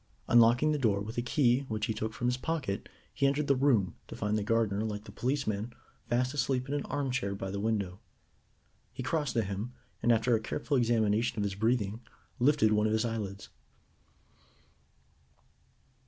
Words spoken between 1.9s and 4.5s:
took from his pocket, he entered the room, to find the